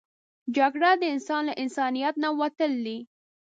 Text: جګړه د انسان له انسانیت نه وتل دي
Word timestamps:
جګړه 0.55 0.91
د 0.97 1.03
انسان 1.13 1.41
له 1.49 1.53
انسانیت 1.63 2.15
نه 2.23 2.29
وتل 2.39 2.73
دي 2.85 2.97